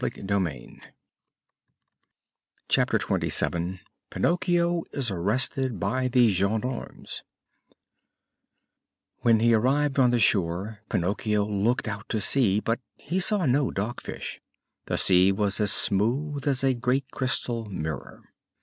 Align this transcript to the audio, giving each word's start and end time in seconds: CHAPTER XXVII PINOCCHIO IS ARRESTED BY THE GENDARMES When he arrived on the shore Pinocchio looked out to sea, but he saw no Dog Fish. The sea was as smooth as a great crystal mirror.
CHAPTER 2.67 2.97
XXVII 2.99 3.81
PINOCCHIO 4.09 4.83
IS 4.93 5.11
ARRESTED 5.11 5.79
BY 5.79 6.07
THE 6.07 6.33
GENDARMES 6.33 7.21
When 9.19 9.41
he 9.41 9.53
arrived 9.53 9.99
on 9.99 10.09
the 10.09 10.19
shore 10.19 10.79
Pinocchio 10.89 11.45
looked 11.45 11.87
out 11.87 12.09
to 12.09 12.19
sea, 12.19 12.59
but 12.59 12.79
he 12.95 13.19
saw 13.19 13.45
no 13.45 13.69
Dog 13.69 14.01
Fish. 14.01 14.41
The 14.87 14.97
sea 14.97 15.31
was 15.31 15.59
as 15.61 15.71
smooth 15.71 16.47
as 16.47 16.63
a 16.63 16.73
great 16.73 17.11
crystal 17.11 17.65
mirror. 17.65 18.23